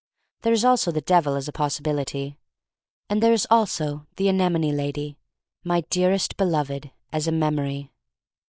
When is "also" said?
0.65-0.89, 3.51-4.07